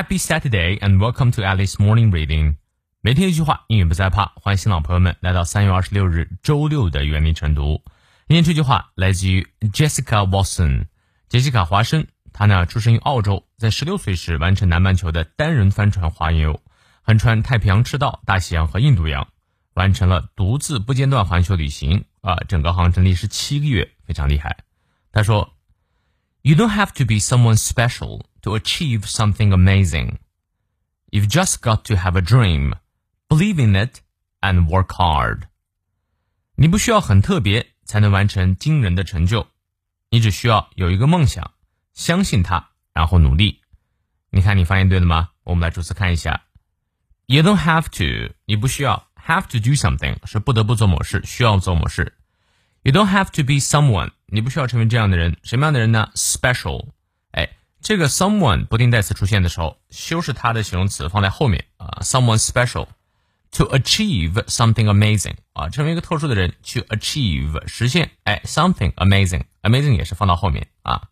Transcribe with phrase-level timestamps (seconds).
[0.00, 2.56] Happy Saturday and welcome to Alice Morning Reading。
[3.02, 4.32] 每天一句话，英语不再怕。
[4.36, 7.82] 欢迎新老朋友们来到三月二十六日周六的原力晨读。
[8.26, 10.86] 今天这句话来自于 Jessica Watson，
[11.28, 12.06] 杰西卡·华生。
[12.32, 16.62] 她呢出生于澳洲，在十六岁时完成南半球的单人帆船环游，
[17.02, 19.28] 横穿太平洋赤道、大西洋和印度洋，
[19.74, 22.06] 完成了独自不间断环球旅行。
[22.22, 24.64] 啊，整个航程历时七个月，非常厉害。
[25.12, 25.58] 她说
[26.40, 30.17] ：“You don't have to be someone special to achieve something amazing.
[31.09, 32.73] You've just got to have a dream,
[33.27, 33.99] believe in it,
[34.41, 35.43] and work hard.”
[36.55, 39.47] 你不需要很特别才能完成惊人的成就，
[40.09, 41.53] 你只需要有一个梦想，
[41.93, 43.61] 相信它，然后努力。
[44.29, 45.29] 你看，你发现对了吗？
[45.43, 46.43] 我们来逐词看一下。
[47.25, 49.07] You don't have to，你不需要。
[49.25, 52.13] Have to do something 是不得不做某事，需要做某事。
[52.83, 55.35] You don't have to be someone，你不需要成为这样的人。
[55.41, 56.11] 什么样的人呢？
[56.13, 56.91] Special，哎，
[57.81, 61.99] 这个 someone 不定代词出现的时候，修饰它的形容词放在后面啊。
[62.01, 62.87] Someone special
[63.51, 71.09] to achieve something amazing 啊，成为一个特殊的人去 achieve 实现哎 something amazing，amazing 也是放到后面啊。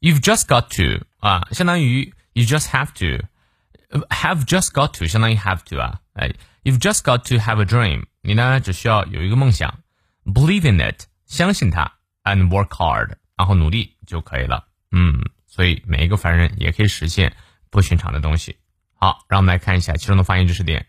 [0.00, 5.78] You've just got to 啊，相当于 you just have to，have just got to 相当于 have to
[5.80, 6.32] 啊，哎。
[6.62, 8.04] You've just got to have a dream。
[8.20, 9.78] 你呢，只需要有一个梦想，
[10.26, 11.92] believe in it，相信它，
[12.22, 14.66] and work hard，然后努力就可以了。
[14.90, 17.34] 嗯， 所以每一个凡人也可以实现
[17.70, 18.56] 不寻常的东西。
[18.94, 20.86] 好，让我们来看一下其中的发音知识点。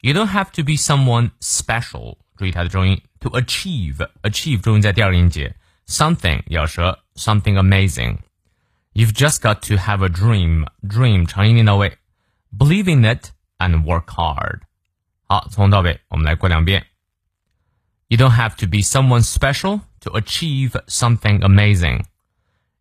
[0.00, 2.18] You don't have to be someone special。
[2.36, 5.54] 注意它的重音，to achieve，achieve 重音在第二个音节，
[5.86, 11.98] something 咬舌，something amazing。You've just got to have a dream，dream 长音念到位，
[12.56, 13.26] believe in it
[13.58, 14.60] and work hard。
[15.28, 16.86] 好，从头到尾我们来过两遍。
[18.08, 22.04] You don't have to be someone special to achieve something amazing.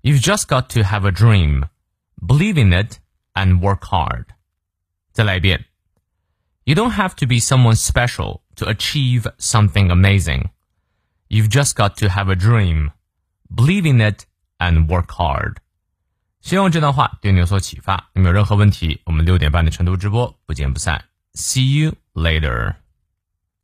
[0.03, 1.65] You've just got to have a dream,
[2.25, 2.99] believe in it,
[3.33, 4.25] and work hard.
[5.11, 5.65] 再来一遍。
[6.63, 10.49] You don't have to be someone special to achieve something amazing.
[11.27, 12.91] You've just got to have a dream,
[13.53, 14.25] believe in it,
[14.57, 15.57] and work hard.
[16.41, 18.09] 希望这段话对你有所启发。
[18.13, 21.03] 你们有任何问题，我们六点半的晨读直播不见不散。
[21.33, 22.75] See you later.